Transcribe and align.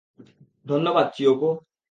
ধন্যবাদ, 0.65 1.05
চিয়োকো। 1.15 1.49